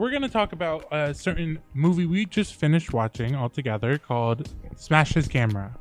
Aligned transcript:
We're 0.00 0.10
going 0.10 0.22
to 0.22 0.28
talk 0.28 0.52
about 0.52 0.86
a 0.92 1.12
certain 1.12 1.58
movie 1.74 2.06
we 2.06 2.24
just 2.24 2.54
finished 2.54 2.92
watching 2.92 3.34
all 3.34 3.48
together 3.48 3.98
called 3.98 4.48
Smash 4.76 5.14
His 5.14 5.26
Camera. 5.26 5.76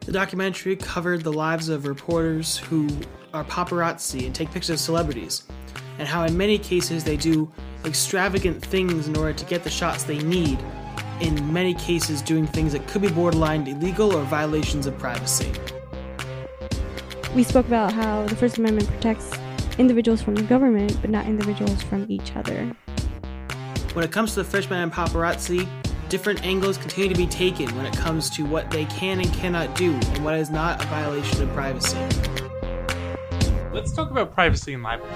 The 0.00 0.10
documentary 0.10 0.74
covered 0.74 1.22
the 1.22 1.32
lives 1.32 1.68
of 1.68 1.86
reporters 1.86 2.56
who 2.56 2.88
are 3.32 3.44
paparazzi 3.44 4.26
and 4.26 4.34
take 4.34 4.50
pictures 4.50 4.70
of 4.70 4.80
celebrities, 4.80 5.44
and 6.00 6.08
how 6.08 6.24
in 6.24 6.36
many 6.36 6.58
cases 6.58 7.04
they 7.04 7.16
do 7.16 7.48
extravagant 7.84 8.64
things 8.64 9.06
in 9.06 9.16
order 9.16 9.32
to 9.34 9.44
get 9.44 9.62
the 9.62 9.70
shots 9.70 10.02
they 10.02 10.18
need, 10.18 10.58
in 11.20 11.52
many 11.52 11.74
cases 11.74 12.22
doing 12.22 12.48
things 12.48 12.72
that 12.72 12.84
could 12.88 13.02
be 13.02 13.10
borderline 13.10 13.64
illegal 13.68 14.12
or 14.12 14.24
violations 14.24 14.88
of 14.88 14.98
privacy. 14.98 15.52
We 17.32 17.44
spoke 17.44 17.68
about 17.68 17.92
how 17.92 18.26
the 18.26 18.34
First 18.34 18.58
Amendment 18.58 18.88
protects 18.88 19.30
individuals 19.78 20.20
from 20.20 20.34
the 20.34 20.42
government, 20.42 20.98
but 21.00 21.10
not 21.10 21.26
individuals 21.26 21.80
from 21.84 22.10
each 22.10 22.34
other. 22.34 22.74
When 23.96 24.04
it 24.04 24.12
comes 24.12 24.34
to 24.34 24.42
the 24.42 24.44
First 24.44 24.70
and 24.70 24.92
paparazzi, 24.92 25.66
different 26.10 26.44
angles 26.44 26.76
continue 26.76 27.08
to 27.08 27.14
be 27.14 27.26
taken 27.26 27.74
when 27.74 27.86
it 27.86 27.96
comes 27.96 28.28
to 28.28 28.44
what 28.44 28.70
they 28.70 28.84
can 28.84 29.20
and 29.20 29.32
cannot 29.32 29.74
do 29.74 29.94
and 29.94 30.22
what 30.22 30.34
is 30.34 30.50
not 30.50 30.84
a 30.84 30.86
violation 30.88 31.40
of 31.42 31.48
privacy. 31.54 31.96
Let's 33.72 33.92
talk 33.92 34.10
about 34.10 34.34
privacy 34.34 34.74
and 34.74 34.82
libel. 34.82 35.06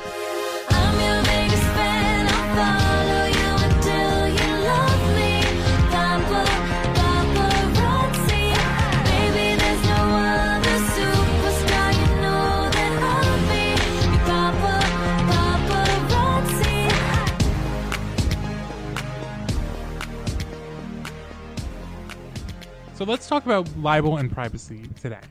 So 23.00 23.06
let's 23.06 23.26
talk 23.26 23.46
about 23.46 23.66
libel 23.78 24.18
and 24.18 24.30
privacy 24.30 24.82
today. 25.00 25.22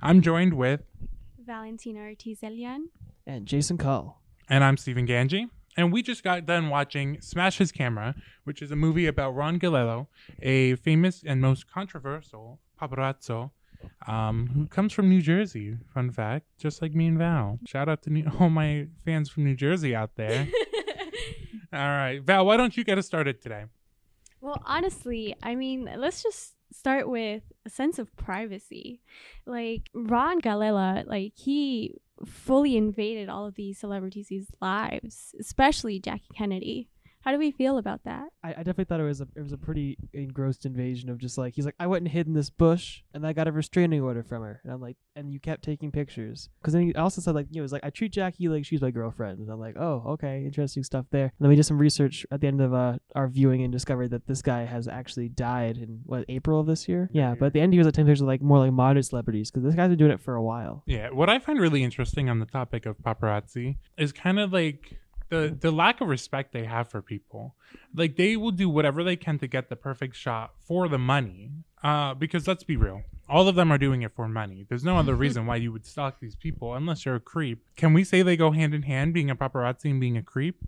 I'm 0.00 0.22
joined 0.22 0.54
with, 0.54 0.80
Valentina 1.38 2.00
Ortiz 2.00 2.42
Elian. 2.42 2.88
and 3.26 3.44
Jason 3.44 3.76
Cull. 3.76 4.22
and 4.48 4.64
I'm 4.64 4.78
Stephen 4.78 5.06
Ganji. 5.06 5.50
And 5.76 5.92
we 5.92 6.02
just 6.02 6.24
got 6.24 6.46
done 6.46 6.70
watching 6.70 7.20
Smash 7.20 7.58
His 7.58 7.70
Camera, 7.70 8.14
which 8.44 8.62
is 8.62 8.70
a 8.70 8.76
movie 8.76 9.06
about 9.06 9.34
Ron 9.34 9.60
Galella, 9.60 10.06
a 10.40 10.76
famous 10.76 11.22
and 11.22 11.42
most 11.42 11.70
controversial 11.70 12.60
paparazzo 12.80 13.50
um, 14.06 14.48
who 14.54 14.66
comes 14.68 14.94
from 14.94 15.10
New 15.10 15.20
Jersey. 15.20 15.76
Fun 15.92 16.10
fact, 16.10 16.46
just 16.56 16.80
like 16.80 16.94
me 16.94 17.08
and 17.08 17.18
Val. 17.18 17.58
Shout 17.66 17.90
out 17.90 18.00
to 18.04 18.10
New- 18.10 18.30
all 18.40 18.48
my 18.48 18.86
fans 19.04 19.28
from 19.28 19.44
New 19.44 19.54
Jersey 19.54 19.94
out 19.94 20.16
there. 20.16 20.48
all 21.74 21.78
right, 21.78 22.20
Val, 22.22 22.46
why 22.46 22.56
don't 22.56 22.74
you 22.74 22.84
get 22.84 22.96
us 22.96 23.04
started 23.04 23.42
today? 23.42 23.64
Well, 24.40 24.62
honestly, 24.64 25.36
I 25.42 25.54
mean, 25.54 25.90
let's 25.98 26.22
just 26.22 26.54
start 26.72 27.08
with 27.08 27.42
a 27.64 27.70
sense 27.70 27.98
of 27.98 28.14
privacy. 28.16 29.00
Like 29.46 29.90
Ron 29.94 30.40
Galella, 30.40 31.06
like 31.06 31.32
he 31.36 31.94
fully 32.24 32.76
invaded 32.76 33.28
all 33.28 33.46
of 33.46 33.54
these 33.54 33.78
celebrities' 33.78 34.50
lives, 34.60 35.34
especially 35.38 35.98
Jackie 35.98 36.34
Kennedy. 36.34 36.88
How 37.22 37.32
do 37.32 37.38
we 37.38 37.50
feel 37.52 37.78
about 37.78 38.04
that? 38.04 38.28
I, 38.42 38.50
I 38.50 38.52
definitely 38.58 38.84
thought 38.84 39.00
it 39.00 39.04
was 39.04 39.20
a 39.20 39.28
it 39.36 39.42
was 39.42 39.52
a 39.52 39.58
pretty 39.58 39.96
engrossed 40.12 40.66
invasion 40.66 41.08
of 41.08 41.18
just 41.18 41.38
like 41.38 41.54
he's 41.54 41.64
like 41.64 41.76
I 41.78 41.86
went 41.86 42.02
and 42.02 42.10
hid 42.10 42.26
in 42.26 42.34
this 42.34 42.50
bush 42.50 43.02
and 43.14 43.26
I 43.26 43.32
got 43.32 43.48
a 43.48 43.52
restraining 43.52 44.00
order 44.02 44.22
from 44.22 44.42
her. 44.42 44.60
And 44.64 44.72
I'm 44.72 44.80
like 44.80 44.96
and 45.14 45.32
you 45.32 45.40
kept 45.40 45.62
taking 45.62 45.92
pictures. 45.92 46.48
Because 46.60 46.72
then 46.72 46.82
he 46.82 46.94
also 46.94 47.20
said 47.20 47.34
like 47.34 47.46
you 47.50 47.56
know 47.56 47.62
it 47.62 47.62
was 47.62 47.72
like 47.72 47.84
I 47.84 47.90
treat 47.90 48.12
Jackie 48.12 48.48
like 48.48 48.64
she's 48.64 48.80
my 48.80 48.90
girlfriend. 48.90 49.38
And 49.38 49.50
I'm 49.50 49.60
like 49.60 49.76
oh 49.76 50.02
okay 50.08 50.44
interesting 50.44 50.82
stuff 50.82 51.06
there. 51.10 51.24
And 51.24 51.32
then 51.40 51.48
we 51.48 51.56
did 51.56 51.64
some 51.64 51.78
research 51.78 52.26
at 52.30 52.40
the 52.40 52.46
end 52.46 52.60
of 52.60 52.74
uh, 52.74 52.98
our 53.14 53.28
viewing 53.28 53.62
and 53.62 53.72
discovered 53.72 54.10
that 54.10 54.26
this 54.26 54.42
guy 54.42 54.64
has 54.64 54.88
actually 54.88 55.28
died 55.28 55.76
in 55.76 56.00
what 56.04 56.24
April 56.28 56.60
of 56.60 56.66
this 56.66 56.88
year? 56.88 57.08
Yeah 57.12 57.34
but 57.38 57.46
at 57.46 57.52
the 57.52 57.60
end 57.60 57.72
he 57.72 57.78
was 57.78 57.86
like 57.86 57.94
taking 57.94 58.06
pictures 58.06 58.20
of 58.20 58.26
like 58.26 58.42
more 58.42 58.58
like 58.58 58.72
modern 58.72 59.02
celebrities 59.02 59.50
because 59.50 59.64
this 59.64 59.74
guy's 59.74 59.88
been 59.88 59.98
doing 59.98 60.10
it 60.10 60.20
for 60.20 60.34
a 60.34 60.42
while. 60.42 60.82
Yeah, 60.86 61.10
what 61.10 61.28
I 61.28 61.38
find 61.38 61.60
really 61.60 61.82
interesting 61.82 62.28
on 62.28 62.38
the 62.38 62.46
topic 62.46 62.86
of 62.86 62.98
paparazzi 62.98 63.76
is 63.96 64.12
kind 64.12 64.38
of 64.38 64.52
like 64.52 64.98
the 65.32 65.56
the 65.58 65.70
lack 65.70 66.00
of 66.02 66.08
respect 66.08 66.52
they 66.52 66.64
have 66.64 66.90
for 66.90 67.00
people. 67.00 67.54
Like 67.94 68.16
they 68.16 68.36
will 68.36 68.50
do 68.50 68.68
whatever 68.68 69.02
they 69.02 69.16
can 69.16 69.38
to 69.38 69.46
get 69.46 69.70
the 69.70 69.76
perfect 69.76 70.14
shot 70.14 70.52
for 70.60 70.88
the 70.88 70.98
money. 70.98 71.52
Uh, 71.82 72.14
because 72.14 72.46
let's 72.46 72.62
be 72.62 72.76
real, 72.76 73.02
all 73.28 73.48
of 73.48 73.56
them 73.56 73.72
are 73.72 73.78
doing 73.78 74.02
it 74.02 74.12
for 74.14 74.28
money. 74.28 74.64
There's 74.68 74.84
no 74.84 74.98
other 74.98 75.16
reason 75.16 75.46
why 75.46 75.56
you 75.56 75.72
would 75.72 75.86
stalk 75.86 76.20
these 76.20 76.36
people 76.36 76.74
unless 76.74 77.04
you're 77.04 77.16
a 77.16 77.20
creep. 77.20 77.64
Can 77.76 77.92
we 77.92 78.04
say 78.04 78.22
they 78.22 78.36
go 78.36 78.52
hand 78.52 78.74
in 78.74 78.82
hand, 78.82 79.14
being 79.14 79.30
a 79.30 79.34
paparazzi 79.34 79.86
and 79.86 80.00
being 80.00 80.16
a 80.16 80.22
creep? 80.22 80.58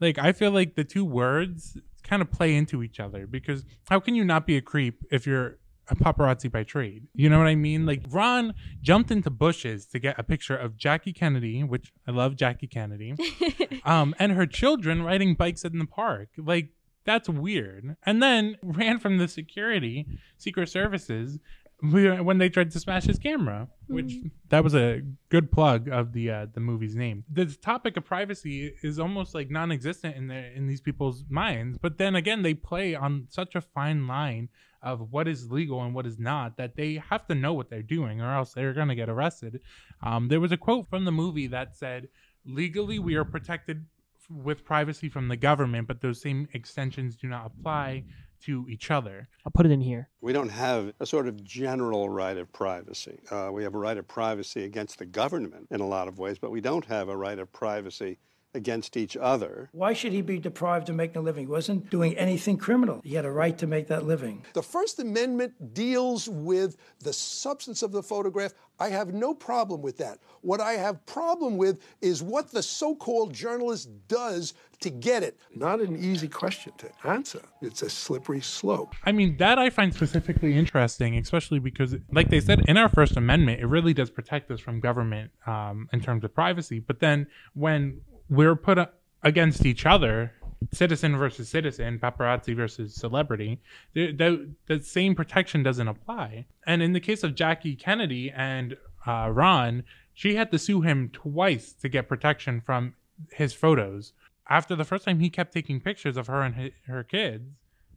Like 0.00 0.18
I 0.18 0.32
feel 0.32 0.52
like 0.52 0.76
the 0.76 0.84
two 0.84 1.04
words 1.04 1.76
kind 2.04 2.22
of 2.22 2.30
play 2.30 2.54
into 2.54 2.82
each 2.82 3.00
other 3.00 3.26
because 3.26 3.64
how 3.90 3.98
can 3.98 4.14
you 4.14 4.24
not 4.24 4.46
be 4.46 4.56
a 4.56 4.62
creep 4.62 5.02
if 5.10 5.26
you're 5.26 5.58
a 5.88 5.96
paparazzi 5.96 6.50
by 6.50 6.62
trade? 6.62 7.06
You 7.14 7.28
know 7.28 7.38
what 7.38 7.46
I 7.46 7.54
mean? 7.54 7.86
Like 7.86 8.02
Ron 8.08 8.54
jumped 8.80 9.10
into 9.10 9.30
bushes 9.30 9.86
to 9.86 9.98
get 9.98 10.18
a 10.18 10.22
picture 10.22 10.56
of 10.56 10.76
Jackie 10.76 11.12
Kennedy, 11.12 11.62
which 11.62 11.92
I 12.06 12.12
love 12.12 12.36
Jackie 12.36 12.66
Kennedy, 12.66 13.14
um, 13.84 14.14
and 14.18 14.32
her 14.32 14.46
children 14.46 15.02
riding 15.02 15.34
bikes 15.34 15.64
in 15.64 15.78
the 15.78 15.86
park. 15.86 16.28
Like 16.36 16.70
that's 17.04 17.28
weird. 17.28 17.96
And 18.04 18.22
then 18.22 18.56
ran 18.62 18.98
from 18.98 19.18
the 19.18 19.28
security, 19.28 20.06
Secret 20.38 20.68
Services, 20.68 21.38
when 21.80 22.38
they 22.38 22.48
tried 22.48 22.70
to 22.70 22.80
smash 22.80 23.04
his 23.04 23.18
camera, 23.18 23.68
which 23.88 24.14
that 24.48 24.64
was 24.64 24.74
a 24.74 25.02
good 25.28 25.52
plug 25.52 25.88
of 25.88 26.12
the 26.12 26.30
uh, 26.30 26.46
the 26.52 26.60
movie's 26.60 26.94
name. 26.94 27.24
The 27.30 27.46
topic 27.46 27.96
of 27.96 28.04
privacy 28.04 28.74
is 28.82 28.98
almost 28.98 29.34
like 29.34 29.50
non-existent 29.50 30.16
in 30.16 30.30
in 30.30 30.66
these 30.66 30.80
people's 30.80 31.24
minds, 31.28 31.78
but 31.78 31.98
then 31.98 32.14
again, 32.14 32.42
they 32.42 32.54
play 32.54 32.94
on 32.94 33.26
such 33.28 33.54
a 33.54 33.60
fine 33.60 34.06
line 34.06 34.48
of 34.82 35.12
what 35.12 35.26
is 35.26 35.50
legal 35.50 35.82
and 35.82 35.94
what 35.94 36.06
is 36.06 36.18
not 36.18 36.56
that 36.56 36.76
they 36.76 37.02
have 37.10 37.26
to 37.26 37.34
know 37.34 37.52
what 37.54 37.70
they're 37.70 37.82
doing, 37.82 38.20
or 38.20 38.32
else 38.34 38.52
they're 38.52 38.72
gonna 38.74 38.94
get 38.94 39.08
arrested. 39.08 39.60
Um, 40.02 40.28
there 40.28 40.40
was 40.40 40.52
a 40.52 40.56
quote 40.56 40.88
from 40.88 41.04
the 41.04 41.12
movie 41.12 41.48
that 41.48 41.76
said, 41.76 42.08
"Legally, 42.44 42.98
we 42.98 43.14
are 43.14 43.24
protected." 43.24 43.86
With 44.30 44.64
privacy 44.64 45.10
from 45.10 45.28
the 45.28 45.36
government, 45.36 45.86
but 45.86 46.00
those 46.00 46.22
same 46.22 46.48
extensions 46.54 47.14
do 47.14 47.28
not 47.28 47.44
apply 47.44 48.04
to 48.46 48.66
each 48.68 48.90
other. 48.90 49.28
I'll 49.44 49.52
put 49.52 49.66
it 49.66 49.72
in 49.72 49.80
here 49.80 50.08
We 50.20 50.32
don't 50.32 50.50
have 50.50 50.92
a 51.00 51.06
sort 51.06 51.28
of 51.28 51.42
general 51.44 52.08
right 52.08 52.36
of 52.36 52.52
privacy. 52.52 53.20
Uh, 53.30 53.50
we 53.52 53.62
have 53.64 53.74
a 53.74 53.78
right 53.78 53.96
of 53.96 54.06
privacy 54.06 54.64
against 54.64 54.98
the 54.98 55.06
government 55.06 55.68
in 55.70 55.80
a 55.80 55.86
lot 55.86 56.08
of 56.08 56.18
ways, 56.18 56.38
but 56.38 56.50
we 56.50 56.60
don't 56.60 56.84
have 56.86 57.08
a 57.08 57.16
right 57.16 57.38
of 57.38 57.52
privacy 57.52 58.18
against 58.54 58.96
each 58.96 59.16
other. 59.16 59.68
Why 59.72 59.92
should 59.92 60.12
he 60.12 60.22
be 60.22 60.38
deprived 60.38 60.88
of 60.88 60.96
making 60.96 61.16
a 61.16 61.20
living? 61.20 61.44
He 61.44 61.50
wasn't 61.50 61.90
doing 61.90 62.16
anything 62.16 62.56
criminal. 62.56 63.00
He 63.04 63.14
had 63.14 63.24
a 63.24 63.30
right 63.30 63.56
to 63.58 63.66
make 63.66 63.88
that 63.88 64.04
living. 64.04 64.44
The 64.54 64.62
First 64.62 64.98
Amendment 65.00 65.74
deals 65.74 66.28
with 66.28 66.76
the 67.00 67.12
substance 67.12 67.82
of 67.82 67.92
the 67.92 68.02
photograph. 68.02 68.54
I 68.80 68.88
have 68.88 69.14
no 69.14 69.34
problem 69.34 69.82
with 69.82 69.98
that. 69.98 70.18
What 70.40 70.60
I 70.60 70.72
have 70.72 71.04
problem 71.06 71.56
with 71.56 71.80
is 72.00 72.22
what 72.22 72.50
the 72.50 72.62
so-called 72.62 73.32
journalist 73.32 73.88
does 74.08 74.54
to 74.80 74.90
get 74.90 75.22
it. 75.22 75.38
Not 75.54 75.80
an 75.80 75.96
easy 75.96 76.28
question 76.28 76.72
to 76.78 76.90
answer. 77.04 77.40
It's 77.62 77.82
a 77.82 77.88
slippery 77.88 78.40
slope. 78.40 78.94
I 79.04 79.12
mean, 79.12 79.36
that 79.38 79.58
I 79.58 79.70
find 79.70 79.94
specifically 79.94 80.58
interesting, 80.58 81.16
especially 81.16 81.60
because, 81.60 81.94
like 82.10 82.30
they 82.30 82.40
said 82.40 82.62
in 82.66 82.76
our 82.76 82.88
First 82.88 83.16
Amendment, 83.16 83.60
it 83.60 83.66
really 83.66 83.94
does 83.94 84.10
protect 84.10 84.50
us 84.50 84.60
from 84.60 84.80
government 84.80 85.30
um, 85.46 85.88
in 85.92 86.00
terms 86.00 86.24
of 86.24 86.34
privacy. 86.34 86.80
But 86.80 87.00
then 87.00 87.28
when 87.54 88.00
we're 88.28 88.56
put 88.56 88.78
against 89.22 89.64
each 89.64 89.86
other, 89.86 90.32
citizen 90.72 91.16
versus 91.16 91.48
citizen, 91.48 91.98
paparazzi 91.98 92.54
versus 92.54 92.94
celebrity, 92.94 93.60
the, 93.92 94.12
the, 94.12 94.50
the 94.66 94.80
same 94.82 95.14
protection 95.14 95.62
doesn't 95.62 95.88
apply. 95.88 96.46
And 96.66 96.82
in 96.82 96.92
the 96.92 97.00
case 97.00 97.22
of 97.22 97.34
Jackie 97.34 97.76
Kennedy 97.76 98.30
and 98.30 98.76
uh, 99.06 99.30
Ron, 99.32 99.84
she 100.12 100.36
had 100.36 100.50
to 100.52 100.58
sue 100.58 100.80
him 100.80 101.10
twice 101.12 101.72
to 101.72 101.88
get 101.88 102.08
protection 102.08 102.60
from 102.60 102.94
his 103.32 103.52
photos. 103.52 104.12
After 104.48 104.76
the 104.76 104.84
first 104.84 105.04
time, 105.04 105.20
he 105.20 105.30
kept 105.30 105.52
taking 105.52 105.80
pictures 105.80 106.16
of 106.16 106.26
her 106.26 106.42
and 106.42 106.54
hi 106.54 106.72
her 106.86 107.02
kids. 107.02 107.44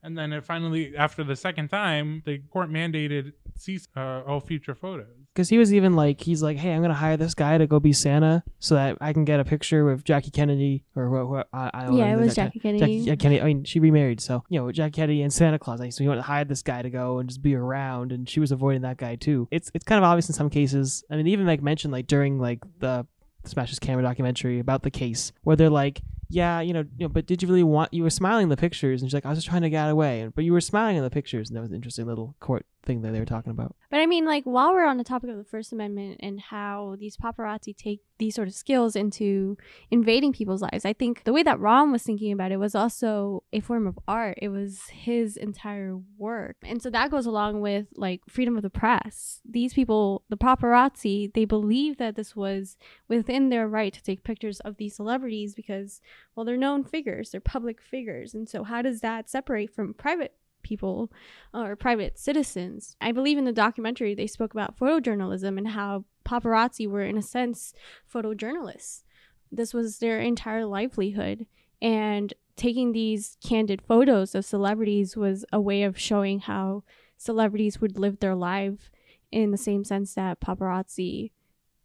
And 0.08 0.18
then 0.18 0.32
it 0.32 0.46
finally, 0.46 0.96
after 0.96 1.22
the 1.26 1.36
second 1.36 1.68
time, 1.68 2.24
the 2.26 2.38
court 2.54 2.70
mandated 2.72 3.34
cease 3.58 3.90
uh, 3.98 4.22
all 4.26 4.40
future 4.40 4.74
photos. 4.74 5.08
Because 5.34 5.50
he 5.50 5.58
was 5.58 5.74
even 5.74 5.98
like, 5.98 6.22
he's 6.22 6.42
like, 6.42 6.56
hey, 6.56 6.72
I'm 6.72 6.82
gonna 6.82 6.94
hire 6.94 7.18
this 7.18 7.34
guy 7.34 7.58
to 7.58 7.68
go 7.68 7.78
be 7.82 7.92
Santa 7.92 8.42
so 8.60 8.76
that 8.76 8.98
I 9.02 9.12
can 9.12 9.26
get 9.26 9.42
a 9.42 9.44
picture 9.44 9.84
with 9.84 10.06
Jackie 10.06 10.32
Kennedy 10.32 10.86
or 10.96 11.10
what? 11.10 11.28
what 11.28 11.48
I, 11.52 11.72
I 11.74 11.84
don't 11.86 11.98
Yeah, 11.98 12.14
know, 12.14 12.20
it 12.22 12.26
was 12.26 12.38
Ja- 12.38 12.46
Jackie 12.46 12.60
Kennedy. 12.62 13.04
Jackie, 13.04 13.18
Kennedy. 13.18 13.42
I 13.42 13.46
mean, 13.46 13.66
she 13.66 13.82
remarried, 13.82 14.22
so 14.22 14.46
you 14.48 14.58
know, 14.62 14.72
Jackie 14.72 14.94
Kennedy 14.94 15.22
and 15.24 15.34
Santa 15.34 15.60
Claus. 15.60 15.82
Like, 15.82 15.92
so 15.92 16.06
he 16.06 16.08
wanted 16.08 16.22
to 16.22 16.28
hire 16.28 16.46
this 16.46 16.62
guy 16.64 16.82
to 16.82 16.90
go 16.90 17.20
and 17.20 17.28
just 17.28 17.42
be 17.42 17.54
around, 17.54 18.14
and 18.14 18.30
she 18.30 18.40
was 18.40 18.54
avoiding 18.54 18.84
that 18.84 18.96
guy 18.96 19.16
too. 19.18 19.50
It's 19.52 19.70
it's 19.74 19.84
kind 19.84 19.98
of 20.02 20.06
obvious 20.06 20.30
in 20.30 20.36
some 20.36 20.50
cases. 20.50 21.04
I 21.12 21.18
mean, 21.18 21.28
even 21.28 21.46
like 21.46 21.62
mentioned 21.62 21.92
like 21.92 22.08
during 22.08 22.40
like 22.40 22.60
the 22.80 23.06
Smashes 23.44 23.78
Camera 23.78 24.04
documentary 24.04 24.60
about 24.60 24.84
the 24.84 24.90
case 24.92 25.34
where 25.44 25.58
they're 25.58 25.70
like. 25.70 26.02
Yeah, 26.30 26.60
you 26.60 26.74
know, 26.74 26.84
you 26.98 27.06
know, 27.06 27.10
but 27.10 27.26
did 27.26 27.42
you 27.42 27.48
really 27.48 27.64
want? 27.64 27.94
You 27.94 28.04
were 28.04 28.10
smiling 28.10 28.44
in 28.44 28.50
the 28.50 28.58
pictures, 28.58 29.02
and 29.02 29.10
she's 29.10 29.14
like, 29.14 29.26
"I 29.26 29.30
was 29.30 29.38
just 29.38 29.48
trying 29.48 29.62
to 29.62 29.70
get 29.70 29.90
away," 29.90 30.30
but 30.36 30.44
you 30.44 30.52
were 30.52 30.62
smiling 30.62 30.98
in 30.98 31.04
the 31.04 31.10
pictures, 31.10 31.50
and 31.50 31.56
that 31.56 31.62
was 31.62 31.70
an 31.70 31.76
interesting 31.76 32.06
little 32.06 32.36
court 32.40 32.66
thing 32.88 33.02
that 33.02 33.12
they 33.12 33.20
were 33.20 33.26
talking 33.26 33.52
about. 33.52 33.76
But 33.92 34.00
I 34.00 34.06
mean, 34.06 34.26
like, 34.26 34.46
while 34.46 34.74
we're 34.74 34.88
on 34.88 34.98
the 34.98 35.04
topic 35.04 35.30
of 35.30 35.38
the 35.38 35.44
First 35.44 35.72
Amendment 35.72 36.20
and 36.22 36.40
how 36.40 36.96
these 37.00 37.18
paparazzi 37.18 37.76
take 37.76 38.02
these 38.18 38.34
sort 38.34 38.48
of 38.48 38.56
skills 38.56 38.96
into 38.96 39.58
invading 39.92 40.34
people's 40.34 40.62
lives, 40.62 40.86
I 40.86 40.94
think 40.94 41.24
the 41.24 41.34
way 41.34 41.44
that 41.44 41.60
Ron 41.60 41.92
was 41.92 42.02
thinking 42.02 42.32
about 42.32 42.52
it 42.52 42.58
was 42.58 42.74
also 42.74 43.44
a 43.54 43.60
form 43.60 43.86
of 43.86 44.00
art. 44.08 44.40
It 44.42 44.50
was 44.50 44.82
his 44.92 45.38
entire 45.38 45.98
work. 46.18 46.56
And 46.64 46.82
so 46.82 46.90
that 46.90 47.12
goes 47.12 47.26
along 47.26 47.62
with 47.62 47.88
like 47.96 48.22
freedom 48.28 48.56
of 48.56 48.64
the 48.64 48.70
press. 48.70 49.42
These 49.48 49.74
people, 49.74 50.24
the 50.30 50.38
paparazzi, 50.38 51.32
they 51.34 51.46
believe 51.46 51.98
that 51.98 52.16
this 52.16 52.36
was 52.36 52.78
within 53.08 53.50
their 53.50 53.68
right 53.68 53.94
to 53.94 54.02
take 54.02 54.24
pictures 54.24 54.60
of 54.62 54.78
these 54.78 54.96
celebrities 54.96 55.54
because, 55.54 56.02
well, 56.36 56.46
they're 56.46 56.58
known 56.58 56.84
figures, 56.84 57.30
they're 57.30 57.42
public 57.42 57.82
figures. 57.82 58.34
And 58.34 58.50
so, 58.50 58.64
how 58.64 58.82
does 58.82 59.02
that 59.02 59.30
separate 59.30 59.76
from 59.76 59.94
private 59.94 60.34
people 60.68 61.12
uh, 61.54 61.62
or 61.62 61.76
private 61.76 62.20
citizens. 62.20 62.96
I 63.00 63.12
believe 63.12 63.38
in 63.38 63.46
the 63.46 63.54
documentary 63.54 64.14
they 64.14 64.28
spoke 64.28 64.54
about 64.54 64.78
photojournalism 64.78 65.58
and 65.58 65.70
how 65.70 66.06
paparazzi 66.26 66.88
were, 66.88 67.04
in 67.04 67.18
a 67.18 67.22
sense, 67.22 67.74
photojournalists. 68.14 69.04
This 69.52 69.74
was 69.74 70.00
their 70.00 70.20
entire 70.20 70.66
livelihood. 70.66 71.46
And 71.82 72.34
taking 72.56 72.92
these 72.92 73.38
candid 73.46 73.82
photos 73.82 74.36
of 74.36 74.44
celebrities 74.44 75.16
was 75.16 75.46
a 75.54 75.62
way 75.62 75.84
of 75.84 75.98
showing 75.98 76.40
how 76.40 76.84
celebrities 77.18 77.80
would 77.80 77.98
live 77.98 78.20
their 78.20 78.36
life 78.36 78.90
in 79.32 79.52
the 79.52 79.58
same 79.58 79.84
sense 79.84 80.16
that 80.16 80.42
paparazzi 80.42 81.32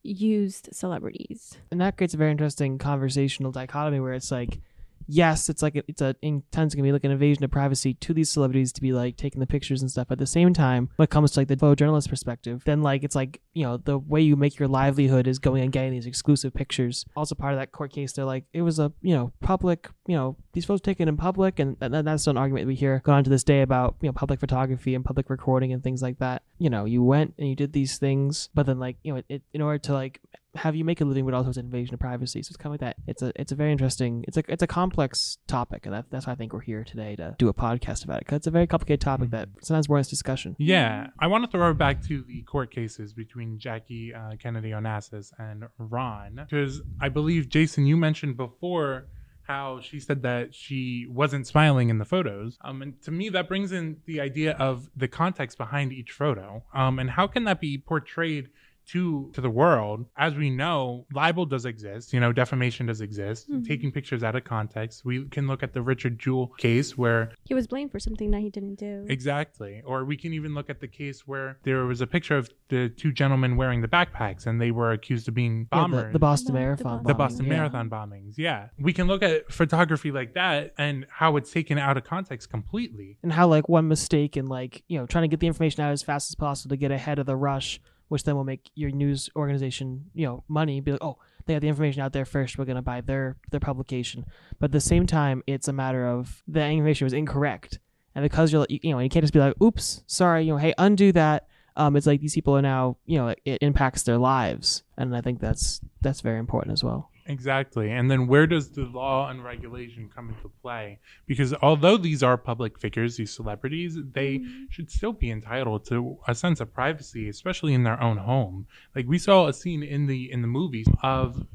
used 0.03 0.69
celebrities. 0.73 1.59
and 1.71 1.81
that 1.81 1.97
creates 1.97 2.15
a 2.15 2.17
very 2.17 2.33
interesting 2.33 2.77
conversational 2.77 3.53
dichotomy 3.53 4.01
where 4.01 4.15
it's 4.15 4.33
like 4.33 4.61
yes 5.07 5.49
it's 5.49 5.63
like 5.63 5.83
it's 5.89 6.01
a 6.01 6.15
intense 6.23 6.75
gonna 6.75 6.83
be 6.83 6.93
like 6.93 7.05
an 7.05 7.11
invasion 7.11 7.45
of 7.45 7.51
privacy 7.51 7.95
to 7.95 8.15
these 8.15 8.31
celebrities 8.31 8.73
to 8.73 8.81
be 8.81 8.93
like 8.93 9.17
taking 9.17 9.41
the 9.41 9.47
pictures 9.47 9.83
and 9.83 9.91
stuff. 9.91 10.11
At 10.11 10.19
the 10.19 10.27
same 10.27 10.53
time 10.53 10.91
when 10.97 11.05
it 11.05 11.11
comes 11.11 11.33
to 11.33 11.41
like 11.41 11.49
the 11.49 11.57
photojournalist 11.57 12.09
perspective 12.09 12.63
then 12.65 12.83
like 12.83 13.05
it's 13.05 13.15
like 13.17 13.41
you 13.55 13.65
know 13.65 13.77
the 13.77 13.99
way 13.99 14.21
you 14.21 14.37
make 14.37 14.59
your 14.59 14.69
livelihood 14.69 15.27
is 15.27 15.39
going 15.39 15.63
and 15.63 15.73
getting 15.73 15.93
these 15.93 16.07
exclusive 16.07 16.55
pictures. 16.55 17.05
Also 17.17 17.35
part 17.35 17.53
of 17.53 17.59
that 17.59 17.73
court 17.73 17.93
case 17.93 18.13
they're 18.13 18.25
like 18.25 18.45
it 18.53 18.63
was 18.63 18.79
a 18.79 18.93
you 19.01 19.15
know 19.15 19.33
public 19.41 19.89
you 20.07 20.17
know 20.17 20.37
these 20.53 20.65
photos 20.65 20.81
taken 20.81 21.09
in 21.09 21.17
public 21.17 21.59
and, 21.59 21.77
and 21.81 22.07
that's 22.07 22.27
an 22.27 22.37
argument 22.37 22.67
we 22.67 22.75
hear 22.75 23.01
going 23.05 23.19
on 23.19 23.25
to 23.25 23.31
this 23.31 23.45
day 23.45 23.63
about 23.63 23.97
you 24.01 24.09
know 24.09 24.13
public 24.13 24.41
photography 24.41 24.95
and 24.95 25.05
public 25.05 25.31
recording 25.31 25.73
and 25.73 25.83
things 25.83 26.03
like 26.03 26.19
that. 26.19 26.43
You 26.59 26.71
know 26.71 26.85
you 26.85 27.03
went 27.03 27.35
and 27.39 27.49
you 27.49 27.55
did 27.55 27.73
these 27.73 27.99
things 27.99 28.49
but 28.55 28.67
then 28.67 28.79
like 28.79 28.97
you 29.03 29.15
know 29.15 29.23
it, 29.29 29.43
in 29.53 29.63
order 29.63 29.79
to 29.79 29.93
like 29.93 30.21
have 30.55 30.77
you 30.77 30.85
make 30.85 31.01
a 31.01 31.05
living 31.05 31.25
but 31.25 31.33
also 31.33 31.49
it's 31.49 31.57
an 31.57 31.65
invasion 31.67 31.95
of 31.95 32.01
privacy? 32.01 32.43
So 32.43 32.51
it's 32.51 32.57
kind 32.57 32.75
of 32.75 32.81
like 32.81 32.97
that. 32.97 32.97
It's 33.07 33.23
a 33.23 33.33
it's 33.37 33.53
a 33.53 33.55
very 33.55 33.73
interesting 33.73 34.25
it's 34.27 34.37
a 34.37 34.43
it's 34.49 34.63
a 34.63 34.67
complex 34.67 35.39
topic 35.47 35.87
and 35.87 35.95
that, 35.95 36.07
that's 36.11 36.27
why 36.27 36.33
i 36.33 36.37
think 36.37 36.53
we're 36.53 36.61
here 36.61 36.85
today 36.85 37.17
to 37.17 37.35
do 37.39 37.49
a 37.49 37.55
podcast 37.55 38.05
about 38.05 38.19
it 38.19 38.27
because 38.27 38.37
it's 38.37 38.47
a 38.47 38.51
very 38.51 38.67
complicated 38.67 39.01
topic 39.01 39.31
that 39.31 39.49
sometimes 39.63 39.89
warrants 39.89 40.11
discussion. 40.11 40.57
Yeah, 40.59 41.09
I 41.19 41.29
want 41.29 41.45
to 41.45 41.51
throw 41.51 41.71
it 41.71 41.79
back 41.79 42.03
to 42.09 42.25
the 42.27 42.43
court 42.43 42.75
cases 42.75 43.13
between 43.13 43.59
Jackie 43.59 44.13
uh, 44.13 44.37
Kennedy 44.39 44.71
Onassis 44.71 45.31
and 45.39 45.65
Ron, 45.79 46.41
because 46.49 46.83
I 47.01 47.09
believe 47.09 47.49
Jason, 47.49 47.87
you 47.87 47.97
mentioned 47.97 48.37
before 48.37 49.07
how 49.45 49.81
she 49.81 49.99
said 49.99 50.23
that 50.23 50.55
she 50.55 51.07
wasn't 51.09 51.47
smiling 51.47 51.89
in 51.89 51.99
the 51.99 52.05
photos. 52.05 52.59
Um, 52.63 52.83
and 52.83 53.03
to 53.03 53.11
me, 53.11 53.29
that 53.31 53.49
brings 53.49 53.73
in 53.73 53.99
the 54.07 54.21
idea 54.21 54.53
of 54.53 54.91
the 54.97 55.09
context 55.09 55.59
behind 55.59 55.93
each 55.93 56.13
photo. 56.13 56.63
Um, 56.75 56.99
and 56.99 57.11
how 57.11 57.27
can 57.27 57.45
that 57.45 57.61
be 57.61 57.79
portrayed 57.79 58.51
to 58.89 59.31
to 59.33 59.41
the 59.41 59.51
world 59.51 60.07
as 60.17 60.35
we 60.35 60.51
know 60.51 61.07
libel 61.15 61.47
does 61.47 61.65
exist 61.65 62.13
you 62.13 62.21
know 62.21 62.33
defamation 62.33 62.87
does 62.87 63.01
exist 63.01 63.49
Mhm. 63.51 63.67
taking 63.67 63.93
pictures 63.93 64.23
out 64.25 64.35
of 64.35 64.45
context 64.45 65.05
we 65.05 65.25
can 65.27 65.47
look 65.47 65.63
at 65.63 65.73
the 65.73 65.83
richard 65.83 66.19
jewell 66.19 66.49
case 66.59 66.99
where 66.99 67.33
He 67.45 67.55
was 67.55 67.67
blamed 67.67 67.93
for 67.93 67.99
something 68.01 68.31
that 68.33 68.41
he 68.41 68.51
didn't 68.51 68.77
do. 68.77 69.05
Exactly. 69.09 69.83
Or 69.85 70.05
we 70.05 70.17
can 70.17 70.33
even 70.33 70.55
look 70.55 70.69
at 70.71 70.81
the 70.81 70.89
case 70.89 71.27
where 71.27 71.59
there 71.65 71.85
was 71.85 72.01
a 72.01 72.07
picture 72.07 72.37
of 72.37 72.51
the 72.69 72.89
two 72.89 73.13
gentlemen 73.13 73.57
wearing 73.57 73.81
the 73.83 73.89
backpacks 73.89 74.47
and 74.47 74.61
they 74.61 74.71
were 74.71 74.93
accused 74.93 75.29
of 75.29 75.35
being 75.35 75.61
Yeah, 75.73 75.79
bombers. 75.79 76.07
the, 76.07 76.13
the 76.15 76.19
boston 76.19 76.47
The- 76.47 76.53
the 76.53 76.59
marathon 76.65 76.85
Boston- 76.99 77.07
The 77.07 77.15
Boston 77.15 77.47
yeah. 77.47 77.53
Marathon 77.53 77.91
bombings. 77.91 78.35
Yeah. 78.39 78.69
We 78.79 78.93
can 78.93 79.07
look 79.07 79.23
at 79.23 79.51
photography 79.53 80.11
like 80.13 80.35
that 80.35 80.75
and 80.79 81.07
how 81.11 81.37
it's 81.37 81.53
taken 81.53 81.79
out 81.79 81.97
of 81.97 82.05
context 82.05 82.51
completely. 82.51 83.19
and 83.23 83.33
how 83.33 83.47
like 83.49 83.69
one 83.69 83.89
mistake 83.89 84.37
and 84.37 84.49
like 84.49 84.83
you 84.89 84.99
know 84.99 85.07
trying 85.07 85.23
to 85.23 85.29
get 85.29 85.41
the 85.41 85.47
information 85.47 85.83
out 85.83 85.93
as 85.93 86.03
fast 86.03 86.31
as 86.31 86.35
possible 86.35 86.71
to 86.71 86.77
get 86.77 86.91
ahead 86.91 87.19
of 87.19 87.27
the 87.27 87.37
rush 87.37 87.81
which 88.13 88.25
then 88.25 88.37
will 88.37 88.45
make 88.45 88.71
your 88.75 88.91
news 88.91 89.31
organization 89.35 90.05
you 90.13 90.27
know 90.27 90.45
money 90.49 90.81
be 90.81 90.93
like 90.93 91.03
oh 91.03 91.17
they 91.47 91.55
have 91.55 91.63
the 91.63 91.69
information 91.69 92.03
out 92.03 92.13
there 92.13 92.27
first 92.27 92.59
we're 92.59 92.67
to 92.67 92.83
buy 92.83 93.01
their 93.01 93.37
their 93.51 93.59
publication. 93.59 94.27
But 94.59 94.67
at 94.67 94.73
the 94.73 94.81
same 94.81 95.07
time 95.07 95.43
it's 95.47 95.67
a 95.67 95.73
matter 95.73 96.07
of 96.07 96.43
the 96.47 96.63
information 96.63 97.07
was 97.07 97.15
incorrect. 97.15 97.79
And 98.15 98.23
because 98.23 98.53
you're 98.53 98.67
you, 98.69 98.81
you 98.83 98.91
know 98.93 98.99
you 98.99 99.09
can't 99.09 99.23
just 99.23 99.33
be 99.33 99.41
like 99.41 99.61
oops 99.63 100.03
sorry 100.07 100.45
you 100.45 100.53
know 100.53 100.59
hey 100.59 100.75
undo 100.77 101.11
that. 101.13 101.49
Um 101.75 101.97
it's 101.97 102.07
like 102.07 102.21
these 102.21 102.35
people 102.35 102.55
are 102.55 102.63
now 102.63 102.99
you 103.07 103.17
know 103.17 103.35
it 103.45 103.63
impacts 103.63 104.03
their 104.03 104.19
lives. 104.19 104.83
And 104.99 105.17
i 105.17 105.23
think 105.23 105.41
that's 105.41 105.81
that's 106.03 106.21
very 106.21 106.39
important 106.39 106.75
as 106.75 106.85
well 106.85 107.11
Exactly. 107.27 107.91
And 107.91 108.11
then 108.11 108.27
where 108.27 108.47
does 108.47 108.71
the 108.71 108.83
law 108.85 109.29
and 109.31 109.45
regulation 109.45 110.11
come 110.15 110.29
into 110.31 110.49
play? 110.61 110.99
Because 111.27 111.55
although 111.63 111.97
these 111.97 112.23
are 112.23 112.37
public 112.37 112.79
figures, 112.79 113.17
these 113.17 113.33
celebrities, 113.35 113.97
they 114.13 114.41
should 114.71 114.91
still 114.91 115.13
be 115.13 115.31
entitled 115.31 115.85
to 115.87 116.19
a 116.27 116.35
sense 116.35 116.61
of 116.61 116.73
privacy, 116.75 117.29
especially 117.29 117.75
in 117.75 117.85
their 117.85 118.01
own 118.03 118.17
home. 118.19 118.67
Like 118.95 119.07
we 119.07 119.19
saw 119.19 119.47
a 119.47 119.53
scene 119.53 119.83
in 119.83 120.07
the 120.07 120.31
in 120.33 120.43
the 120.43 120.49
movies 120.49 120.89
of 121.03 121.47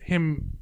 him 0.00 0.56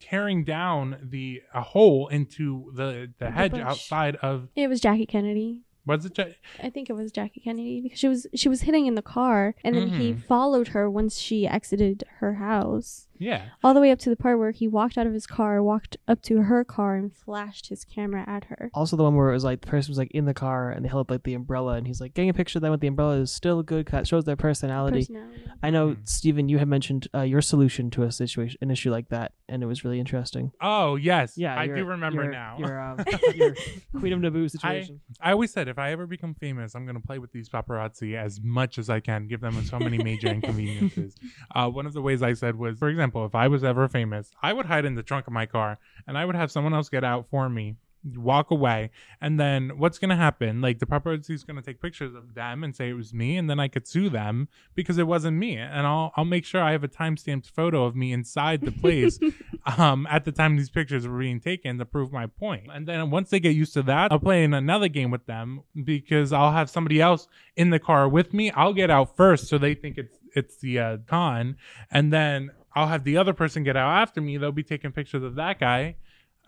tearing 0.00 0.44
down 0.44 0.98
the 1.02 1.42
a 1.54 1.62
hole 1.62 2.08
into 2.08 2.70
the 2.74 3.12
the 3.18 3.30
hedge 3.30 3.54
outside 3.54 4.16
of 4.16 4.48
It 4.54 4.68
was 4.68 4.80
Jackie 4.80 5.06
Kennedy. 5.06 5.62
was 5.84 6.04
it 6.04 6.16
Ja- 6.16 6.26
I 6.62 6.70
think 6.70 6.88
it 6.90 6.92
was 6.92 7.10
Jackie 7.10 7.40
Kennedy 7.40 7.80
because 7.80 7.98
she 7.98 8.08
was 8.08 8.26
she 8.34 8.48
was 8.48 8.62
hitting 8.62 8.86
in 8.86 8.94
the 8.94 9.02
car 9.02 9.54
and 9.64 9.74
then 9.74 9.88
he 9.88 10.12
Mhm. 10.12 10.22
followed 10.22 10.68
her 10.68 10.88
once 10.90 11.18
she 11.18 11.46
exited 11.46 12.04
her 12.18 12.34
house. 12.34 13.08
Yeah 13.18 13.46
All 13.64 13.74
the 13.74 13.80
way 13.80 13.90
up 13.90 13.98
to 14.00 14.10
the 14.10 14.16
part 14.16 14.38
where 14.38 14.50
he 14.50 14.68
walked 14.68 14.96
out 14.98 15.06
of 15.06 15.12
his 15.12 15.26
car, 15.26 15.62
walked 15.62 15.96
up 16.08 16.22
to 16.22 16.42
her 16.42 16.64
car 16.64 16.96
and 16.96 17.12
flashed 17.14 17.68
his 17.68 17.84
camera 17.84 18.24
at 18.28 18.44
her. 18.44 18.70
also 18.74 18.96
the 18.96 19.02
one 19.02 19.14
where 19.14 19.30
it 19.30 19.34
was 19.34 19.44
like 19.44 19.60
the 19.60 19.66
person 19.68 19.90
was 19.90 19.98
like 19.98 20.10
in 20.12 20.24
the 20.24 20.34
car 20.34 20.70
and 20.70 20.84
they 20.84 20.88
held 20.88 21.02
up 21.02 21.10
like 21.10 21.22
the 21.24 21.34
umbrella 21.34 21.74
and 21.74 21.86
he's 21.86 22.00
like 22.00 22.14
getting 22.14 22.28
a 22.30 22.34
picture 22.34 22.58
of 22.58 22.62
them 22.62 22.70
with 22.70 22.80
the 22.80 22.86
umbrella 22.86 23.16
is 23.16 23.30
still 23.32 23.58
a 23.60 23.64
good 23.64 23.86
cut 23.86 24.06
shows 24.06 24.24
their 24.24 24.36
personality 24.36 25.00
Personality. 25.00 25.42
I 25.62 25.70
know, 25.70 25.88
Mhm. 25.90 26.08
Stephen, 26.08 26.48
you 26.48 26.58
had 26.58 26.68
mentioned 26.68 27.08
uh, 27.14 27.22
your 27.22 27.40
solution 27.42 27.90
to 27.90 28.02
a 28.02 28.12
situation, 28.12 28.58
an 28.60 28.70
issue 28.70 28.90
like 28.90 29.08
that, 29.08 29.32
and 29.48 29.62
it 29.62 29.66
was 29.66 29.84
really 29.84 29.98
interesting. 30.00 30.52
oh 30.60 30.96
yes 30.96 31.34
Yeah, 31.36 31.58
i 31.58 31.66
do 31.66 31.84
remember 31.84 32.22
your- 32.24 32.32
now 32.32 32.56
Your, 32.58 32.80
um, 32.80 32.98
your 33.34 33.54
Queen 33.98 34.12
of 34.12 34.20
Naboo 34.20 34.50
situation. 34.50 35.00
I 35.20 35.32
always 35.32 35.52
said 35.52 35.68
if 35.68 35.78
I 35.78 35.92
ever 35.92 36.06
become 36.06 36.34
famous, 36.34 36.74
I'm 36.74 36.84
gonna 36.86 37.00
play 37.00 37.18
with 37.18 37.32
these 37.32 37.48
paparazzi 37.48 38.14
as 38.16 38.40
much 38.42 38.78
as 38.78 38.88
I 38.90 39.00
can, 39.00 39.26
give 39.26 39.40
them 39.40 39.54
so 39.64 39.78
many 39.78 39.98
major 39.98 40.28
inconveniences. 40.38 41.14
Uh, 41.54 41.68
one 41.68 41.86
of 41.86 41.92
the 41.92 42.02
ways 42.02 42.22
I 42.22 42.32
said 42.34 42.56
was, 42.56 42.78
for 42.78 42.88
example, 42.88 43.05
if 43.14 43.34
I 43.34 43.48
was 43.48 43.64
ever 43.64 43.88
famous, 43.88 44.30
I 44.42 44.52
would 44.52 44.66
hide 44.66 44.84
in 44.84 44.94
the 44.94 45.02
trunk 45.02 45.26
of 45.26 45.32
my 45.32 45.46
car 45.46 45.78
and 46.06 46.16
I 46.16 46.24
would 46.24 46.34
have 46.34 46.50
someone 46.50 46.74
else 46.74 46.88
get 46.88 47.04
out 47.04 47.28
for 47.30 47.48
me, 47.48 47.76
walk 48.14 48.50
away, 48.50 48.90
and 49.20 49.38
then 49.40 49.72
what's 49.76 49.98
gonna 49.98 50.16
happen? 50.16 50.60
Like 50.60 50.78
the 50.78 50.86
paparazzi 50.86 51.30
is 51.30 51.44
gonna 51.44 51.62
take 51.62 51.80
pictures 51.80 52.14
of 52.14 52.34
them 52.34 52.62
and 52.62 52.74
say 52.74 52.90
it 52.90 52.94
was 52.94 53.12
me, 53.12 53.36
and 53.36 53.50
then 53.50 53.58
I 53.58 53.68
could 53.68 53.86
sue 53.86 54.08
them 54.08 54.48
because 54.74 54.98
it 54.98 55.06
wasn't 55.06 55.36
me, 55.36 55.56
and 55.56 55.86
I'll 55.86 56.12
I'll 56.16 56.24
make 56.24 56.44
sure 56.44 56.62
I 56.62 56.72
have 56.72 56.84
a 56.84 56.88
timestamped 56.88 57.50
photo 57.50 57.84
of 57.84 57.96
me 57.96 58.12
inside 58.12 58.60
the 58.60 58.72
place 58.72 59.18
um, 59.78 60.06
at 60.10 60.24
the 60.24 60.32
time 60.32 60.56
these 60.56 60.70
pictures 60.70 61.06
were 61.06 61.18
being 61.18 61.40
taken 61.40 61.78
to 61.78 61.84
prove 61.84 62.12
my 62.12 62.26
point. 62.26 62.68
And 62.72 62.86
then 62.86 63.10
once 63.10 63.30
they 63.30 63.40
get 63.40 63.54
used 63.54 63.74
to 63.74 63.82
that, 63.84 64.12
I'll 64.12 64.20
play 64.20 64.44
in 64.44 64.54
another 64.54 64.88
game 64.88 65.10
with 65.10 65.26
them 65.26 65.62
because 65.84 66.32
I'll 66.32 66.52
have 66.52 66.70
somebody 66.70 67.00
else 67.00 67.28
in 67.56 67.70
the 67.70 67.78
car 67.78 68.08
with 68.08 68.32
me. 68.32 68.50
I'll 68.52 68.74
get 68.74 68.90
out 68.90 69.16
first 69.16 69.48
so 69.48 69.58
they 69.58 69.74
think 69.74 69.98
it's 69.98 70.18
it's 70.34 70.58
the 70.58 70.78
uh, 70.78 70.96
con, 71.06 71.56
and 71.90 72.12
then 72.12 72.50
I'll 72.76 72.88
have 72.88 73.04
the 73.04 73.16
other 73.16 73.32
person 73.32 73.64
get 73.64 73.76
out 73.76 74.02
after 74.02 74.20
me. 74.20 74.36
They'll 74.36 74.52
be 74.52 74.62
taking 74.62 74.92
pictures 74.92 75.22
of 75.22 75.34
that 75.36 75.58
guy. 75.58 75.96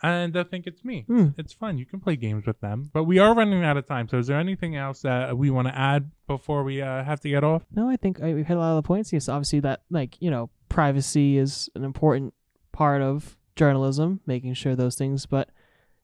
And 0.01 0.33
they'll 0.33 0.45
think 0.45 0.69
it's 0.69 0.85
me. 0.85 1.05
Hmm. 1.09 1.29
It's 1.37 1.53
fun. 1.53 1.77
You 1.77 1.85
can 1.87 1.99
play 1.99 2.15
games 2.15 2.47
with 2.47 2.61
them. 2.61 2.91
But 2.93 3.05
we 3.05 3.19
are 3.19 3.35
running 3.35 3.65
out 3.65 3.77
of 3.77 3.87
time. 3.87 4.09
So, 4.09 4.19
is 4.19 4.29
there 4.29 4.39
anything 4.39 4.77
else 4.77 5.01
that 5.03 5.37
we 5.37 5.51
want 5.51 5.67
to 5.67 5.77
add 5.77 6.13
before 6.29 6.63
we 6.63 6.81
uh, 6.81 7.03
have 7.03 7.19
to 7.23 7.29
get 7.29 7.43
off? 7.43 7.65
No, 7.75 7.89
I 7.89 7.97
think 7.97 8.23
I, 8.23 8.33
we've 8.33 8.47
hit 8.47 8.57
a 8.57 8.61
lot 8.61 8.77
of 8.77 8.85
the 8.85 8.87
points. 8.87 9.13
Yes, 9.13 9.29
obviously 9.29 9.59
that 9.61 9.83
like 9.91 10.17
you 10.21 10.31
know 10.31 10.51
privacy 10.69 11.37
is 11.37 11.69
an 11.75 11.83
important 11.83 12.33
part 12.71 13.03
of 13.03 13.37
journalism, 13.57 14.21
making 14.25 14.55
sure 14.55 14.77
those 14.77 14.95
things. 14.95 15.27
But 15.27 15.49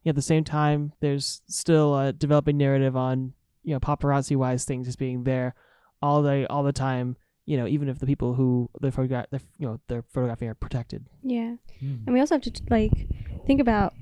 yeah, 0.02 0.11
at 0.11 0.16
the 0.16 0.23
same 0.23 0.43
time, 0.43 0.93
there's 0.99 1.43
still 1.47 1.97
a 1.97 2.12
developing 2.12 2.57
narrative 2.57 2.97
on 2.97 3.35
you 3.62 3.75
know 3.75 3.81
paparazzi 3.81 4.35
wise 4.35 4.64
things 4.64 4.88
just 4.88 4.99
being 4.99 5.23
there 5.23 5.54
all 6.02 6.25
day, 6.25 6.47
all 6.47 6.64
the 6.64 6.73
time. 6.73 7.16
You 7.46 7.56
know, 7.58 7.66
even 7.66 7.88
if 7.88 7.98
the 7.98 8.06
people 8.06 8.34
who 8.34 8.70
they're 8.80 8.90
photograph, 8.90 9.26
they're, 9.30 9.40
you 9.58 9.66
know, 9.66 9.80
they're 9.88 10.02
photographing 10.02 10.48
are 10.48 10.54
protected. 10.54 11.06
Yeah. 11.22 11.56
And 11.80 12.12
we 12.14 12.20
also 12.20 12.36
have 12.36 12.42
to 12.42 12.62
like 12.70 13.08
think 13.46 13.60
about 13.60 13.92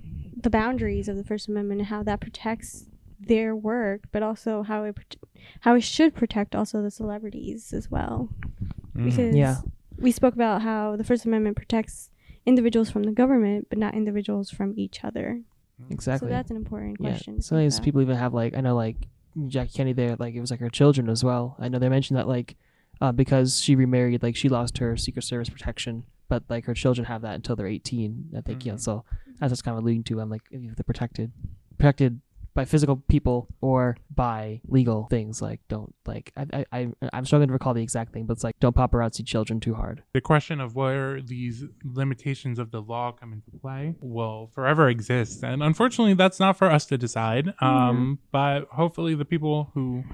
the 0.40 0.50
boundaries 0.50 1.08
of 1.08 1.16
the 1.16 1.25
First 1.25 1.49
Amendment 1.49 1.80
and 1.80 1.88
how 1.88 2.02
that 2.04 2.20
protects 2.20 2.87
their 3.18 3.54
work, 3.54 4.02
but 4.12 4.22
also 4.22 4.62
how 4.62 4.84
it 4.84 4.94
prote- 4.96 5.28
how 5.61 5.75
it 5.75 5.82
should 5.82 6.14
protect 6.14 6.54
also 6.54 6.82
the 6.82 6.90
celebrities 6.90 7.72
as 7.72 7.90
well. 7.90 8.28
Mm. 8.96 9.04
Because 9.04 9.34
Yeah. 9.34 9.56
we 9.99 10.12
spoke 10.12 10.34
about 10.34 10.62
how 10.62 10.96
the 10.96 11.04
First 11.04 11.25
Amendment 11.25 11.56
protects 11.56 12.11
individuals 12.46 12.90
from 12.90 13.04
the 13.04 13.12
government, 13.12 13.66
but 13.68 13.78
not 13.78 13.94
individuals 13.94 14.50
from 14.50 14.75
each 14.76 15.04
other. 15.04 15.42
Exactly. 15.90 16.28
So 16.28 16.30
that's 16.30 16.50
an 16.50 16.56
important 16.56 16.99
yeah. 17.00 17.11
question. 17.11 17.37
to 17.37 17.42
Sometimes 17.42 17.80
people 17.80 18.00
even 18.00 18.16
have 18.16 18.34
like 18.34 18.54
I 18.54 18.61
know 18.61 18.76
like 18.76 18.96
Jackie 19.49 19.72
Kennedy 19.72 19.94
there, 19.94 20.16
like 20.16 20.34
it 20.34 20.40
was 20.40 20.50
like 20.50 20.61
her 20.61 20.70
children 20.70 21.08
as 21.08 21.25
well. 21.25 21.56
I 21.58 21.68
know 21.68 21.78
they 21.78 21.88
mentioned 21.88 22.18
that 22.18 22.28
like 22.28 22.56
uh, 23.02 23.12
because 23.12 23.61
she 23.61 23.75
remarried, 23.75 24.23
like 24.23 24.37
she 24.37 24.49
lost 24.49 24.78
her 24.78 24.97
Secret 24.97 25.23
Service 25.25 25.49
protection, 25.50 26.04
but 26.30 26.42
like 26.49 26.64
her 26.66 26.75
children 26.75 27.04
have 27.06 27.23
that 27.23 27.35
until 27.35 27.54
they're 27.56 27.66
18. 27.66 28.30
I 28.38 28.40
think 28.40 28.64
you 28.64 28.73
know, 28.73 28.76
Mhm. 28.76 28.80
so 28.88 29.04
that's 29.38 29.50
what's 29.50 29.62
kind 29.62 29.76
of 29.76 29.82
alluding 29.85 30.04
to. 30.04 30.21
I'm 30.21 30.30
like 30.30 30.42
if 30.50 30.75
they're 30.76 30.85
protected, 30.92 31.32
protected 31.78 32.21
by 32.54 32.66
physical 32.66 32.97
people 33.09 33.49
or 33.62 33.97
by 34.14 34.61
legal 34.68 35.06
things. 35.14 35.40
Like 35.40 35.61
don't 35.68 35.94
like 36.06 36.32
I 36.37 36.44
I, 36.52 36.64
I 36.78 36.80
I'm 37.14 37.25
struggling 37.25 37.49
to 37.49 37.52
recall 37.54 37.73
the 37.75 37.82
exact 37.82 38.12
thing, 38.12 38.26
but 38.26 38.35
it's 38.35 38.44
like 38.44 38.59
don't 38.61 38.76
paparazzi 38.76 39.25
children 39.26 39.59
too 39.59 39.75
hard. 39.75 40.02
the 40.12 40.21
question 40.21 40.61
of 40.61 40.76
where 40.76 41.21
these 41.23 41.64
limitations 41.82 42.59
of 42.59 42.71
the 42.71 42.82
law 42.82 43.11
come 43.12 43.32
into 43.32 43.50
play 43.64 43.94
will 44.02 44.50
forever 44.54 44.88
exist 44.97 45.42
and 45.42 45.62
unfortunately 45.62 46.12
that's 46.23 46.38
not 46.38 46.56
for 46.59 46.68
us 46.71 46.85
to 46.87 46.99
decide 46.99 47.54
um, 47.61 48.18
but 48.30 48.59
hopefully 48.80 49.14
the 49.14 49.25
people 49.35 49.71
who 49.75 50.04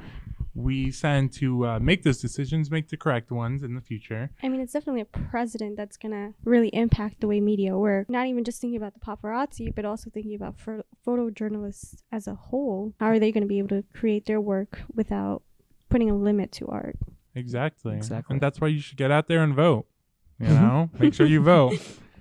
we 0.58 0.90
send 0.90 1.32
to 1.32 1.66
uh, 1.66 1.78
make 1.78 2.02
those 2.02 2.20
decisions 2.20 2.70
make 2.70 2.88
the 2.88 2.96
correct 2.96 3.30
ones 3.30 3.62
in 3.62 3.74
the 3.74 3.80
future 3.80 4.30
I 4.42 4.48
mean, 4.48 4.60
it's 4.60 4.72
definitely 4.72 5.02
a 5.02 5.04
precedent 5.30 5.76
that's 5.76 5.96
gonna 5.96 6.34
really 6.44 6.68
impact 6.68 7.20
the 7.20 7.28
way 7.28 7.40
media 7.40 7.76
work. 7.78 8.08
Not 8.10 8.26
even 8.26 8.42
just 8.44 8.60
thinking 8.60 8.76
about 8.76 8.94
the 8.94 9.00
paparazzi, 9.00 9.72
but 9.74 9.84
also 9.84 10.10
thinking 10.10 10.34
about 10.34 10.58
pho- 10.58 10.82
photojournalists 11.06 12.02
as 12.10 12.26
a 12.26 12.34
whole. 12.34 12.94
How 13.00 13.06
are 13.06 13.18
they 13.18 13.32
gonna 13.32 13.46
be 13.46 13.58
able 13.58 13.68
to 13.68 13.84
create 13.94 14.26
their 14.26 14.40
work 14.40 14.82
without 14.94 15.42
putting 15.88 16.10
a 16.10 16.16
limit 16.16 16.52
to 16.52 16.66
art? 16.66 16.96
exactly 17.34 17.94
Exactly. 17.96 18.34
and 18.34 18.40
that's 18.40 18.60
why 18.60 18.66
you 18.68 18.80
should 18.80 18.96
get 18.96 19.12
out 19.12 19.28
there 19.28 19.44
and 19.44 19.54
vote 19.54 19.86
you 20.40 20.48
know 20.48 20.90
make 20.98 21.14
sure 21.14 21.26
you 21.26 21.40
vote 21.40 21.74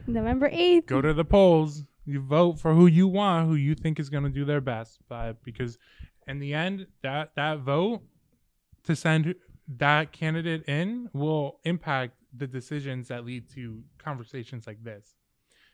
November 0.06 0.48
eighth. 0.52 0.86
go 0.86 1.02
to 1.02 1.12
the 1.14 1.26
polls 1.26 1.86
you 2.06 2.20
vote 2.22 2.60
for 2.60 2.74
who 2.76 2.86
you 2.86 3.08
want 3.08 3.48
who 3.48 3.56
you 3.56 3.74
think 3.74 4.00
is 4.00 4.10
going 4.10 4.24
to 4.26 4.30
do 4.30 4.46
their 4.46 4.62
best 4.62 5.00
but 5.10 5.42
because 5.44 5.80
in 6.28 6.38
the 6.40 6.54
end 6.54 6.86
that 7.02 7.32
that 7.36 7.60
vote 7.60 8.02
to 8.88 8.96
send 8.96 9.36
that 9.68 10.12
candidate 10.12 10.64
in 10.68 11.10
will 11.14 11.60
impact 11.64 12.14
the 12.36 12.48
decisions 12.48 13.08
that 13.10 13.26
lead 13.26 13.50
to 13.54 13.84
conversations 13.98 14.66
like 14.66 14.84
this 14.84 15.16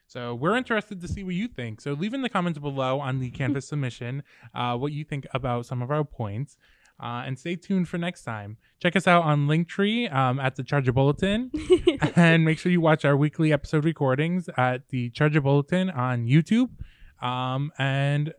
so 0.08 0.36
we're 0.36 0.56
interested 0.56 1.00
to 1.02 1.08
see 1.08 1.24
what 1.24 1.36
you 1.36 1.48
think 1.48 1.80
so 1.80 1.94
leave 1.94 2.14
in 2.14 2.22
the 2.22 2.30
comments 2.30 2.60
below 2.60 3.00
on 3.00 3.20
the 3.20 3.30
canvas 3.32 3.68
submission 3.70 4.24
uh, 4.54 4.76
what 4.76 4.92
you 4.92 5.04
think 5.04 5.26
about 5.34 5.66
some 5.66 5.82
of 5.82 5.92
our 5.92 6.04
points 6.04 6.58
uh, 7.02 7.24
and 7.26 7.38
stay 7.38 7.56
tuned 7.56 7.90
for 7.90 7.98
next 7.98 8.24
time. 8.24 8.58
Check 8.80 8.96
us 8.96 9.08
out 9.08 9.24
on 9.24 9.48
Linktree 9.48 10.14
um, 10.14 10.40
at 10.40 10.56
the 10.56 10.64
Charger 10.64 10.94
Bulletin 10.94 11.52
and 12.16 12.46
make 12.46 12.60
sure 12.60 12.72
you 12.72 12.82
watch 12.82 13.04
our 13.04 13.18
weekly 13.18 13.52
episode 13.52 13.84
recordings 13.84 14.50
at 14.58 14.90
the 14.90 15.10
Charger 15.10 15.42
Bulletin 15.42 15.90
on 15.90 16.28
YouTube. 16.28 16.70
Um, 17.22 17.72
and 17.78 18.34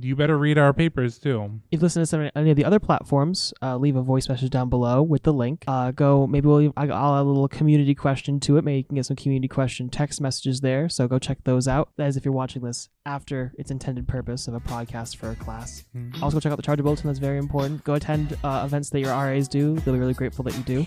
you 0.00 0.16
better 0.16 0.38
read 0.38 0.56
our 0.58 0.72
papers 0.72 1.18
too. 1.18 1.60
If 1.70 1.78
you 1.78 1.82
listen 1.82 2.02
to 2.02 2.06
some 2.06 2.30
any 2.34 2.50
of 2.50 2.56
the 2.56 2.64
other 2.64 2.78
platforms, 2.80 3.52
uh, 3.62 3.76
leave 3.76 3.96
a 3.96 4.02
voice 4.02 4.28
message 4.28 4.50
down 4.50 4.68
below 4.70 5.02
with 5.02 5.22
the 5.24 5.32
link. 5.32 5.64
Uh, 5.66 5.90
go 5.90 6.26
maybe 6.26 6.48
we'll 6.48 6.72
I- 6.76 6.88
I'll 6.88 7.16
add 7.16 7.20
a 7.20 7.24
little 7.24 7.48
community 7.48 7.94
question 7.94 8.40
to 8.40 8.56
it. 8.56 8.64
Maybe 8.64 8.78
you 8.78 8.84
can 8.84 8.94
get 8.96 9.06
some 9.06 9.16
community 9.16 9.48
question 9.48 9.88
text 9.90 10.20
messages 10.20 10.60
there. 10.62 10.88
So 10.88 11.06
go 11.06 11.18
check 11.18 11.38
those 11.44 11.68
out. 11.68 11.90
That 11.96 12.06
is 12.08 12.16
if 12.16 12.24
you're 12.24 12.32
watching 12.34 12.62
this 12.62 12.88
after 13.06 13.52
its 13.58 13.70
intended 13.70 14.08
purpose 14.08 14.48
of 14.48 14.54
a 14.54 14.60
podcast 14.60 15.16
for 15.16 15.30
a 15.30 15.36
class. 15.36 15.84
Also, 16.22 16.36
go 16.36 16.40
check 16.40 16.52
out 16.52 16.56
the 16.56 16.62
Charger 16.62 16.82
Bulletin. 16.82 17.06
That's 17.08 17.18
very 17.18 17.38
important. 17.38 17.84
Go 17.84 17.94
attend 17.94 18.36
uh, 18.42 18.62
events 18.64 18.88
that 18.90 19.00
your 19.00 19.10
RAs 19.10 19.48
do. 19.48 19.74
They'll 19.80 19.94
be 19.94 20.00
really 20.00 20.14
grateful 20.14 20.44
that 20.44 20.56
you 20.56 20.84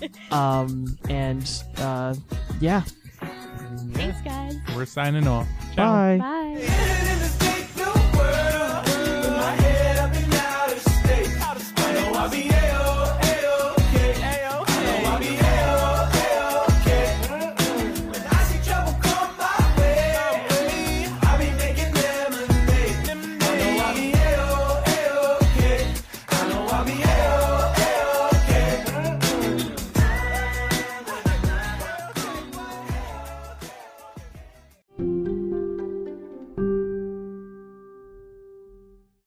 do. 0.00 0.12
um, 0.36 0.98
and 1.08 1.62
uh, 1.78 2.14
yeah, 2.60 2.82
Thanks, 3.92 4.20
guys. 4.22 4.56
We're 4.74 4.84
signing 4.84 5.26
off. 5.28 5.46
Ciao. 5.74 5.92
bye. 5.92 6.18
Bye. 6.18 6.39